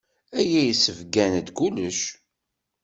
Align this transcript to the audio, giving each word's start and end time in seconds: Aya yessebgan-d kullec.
Aya 0.39 0.61
yessebgan-d 0.67 1.47
kullec. 1.57 2.01